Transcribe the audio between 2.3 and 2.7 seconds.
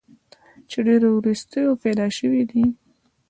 دی